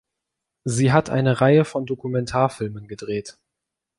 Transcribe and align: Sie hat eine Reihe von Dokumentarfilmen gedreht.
Sie 0.63 0.91
hat 0.91 1.11
eine 1.11 1.41
Reihe 1.41 1.63
von 1.63 1.85
Dokumentarfilmen 1.85 2.87
gedreht. 2.87 3.37